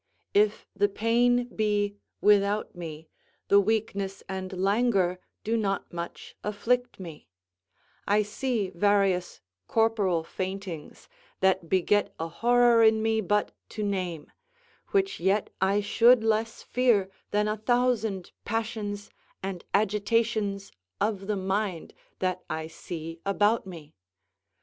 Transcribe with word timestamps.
If 0.33 0.65
the 0.75 0.89
pain 0.89 1.45
be 1.55 1.95
without 2.21 2.73
me, 2.73 3.07
the 3.49 3.59
weakness 3.59 4.23
and 4.27 4.51
languor 4.51 5.19
do 5.43 5.55
not 5.55 5.93
much 5.93 6.35
afflict 6.43 6.99
me; 6.99 7.27
I 8.07 8.23
see 8.23 8.71
various 8.71 9.41
corporal 9.67 10.23
faintings, 10.23 11.07
that 11.41 11.69
beget 11.69 12.15
a 12.19 12.27
horror 12.27 12.81
in 12.81 13.03
me 13.03 13.21
but 13.21 13.51
to 13.77 13.83
name, 13.83 14.31
which 14.87 15.19
yet 15.19 15.51
I 15.61 15.81
should 15.81 16.23
less 16.23 16.63
fear 16.63 17.07
than 17.29 17.47
a 17.47 17.57
thousand 17.57 18.31
passions 18.43 19.11
and 19.43 19.63
agitations 19.71 20.71
of 20.99 21.27
the 21.27 21.37
mind 21.37 21.93
that 22.17 22.43
I 22.49 22.65
see 22.65 23.19
about 23.23 23.67
me. 23.67 23.93